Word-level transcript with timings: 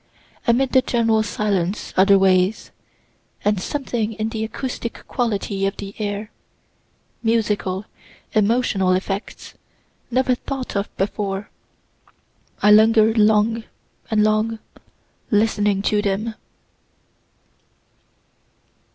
amid 0.47 0.71
the 0.71 0.81
general 0.81 1.21
silence 1.21 1.93
otherways, 1.95 2.71
and 3.45 3.61
something 3.61 4.13
in 4.13 4.29
the 4.29 4.43
acoustic 4.43 5.05
quality 5.07 5.63
of 5.67 5.77
the 5.77 5.93
air, 5.99 6.31
musical, 7.21 7.85
emotional 8.33 8.93
effects, 8.93 9.53
never 10.09 10.33
thought 10.33 10.75
of 10.75 10.89
before. 10.97 11.51
I 12.63 12.71
linger'd 12.71 13.19
long 13.19 13.63
and 14.09 14.23
long, 14.23 14.57
listening 15.29 15.83
to 15.83 16.01
them. 16.01 16.33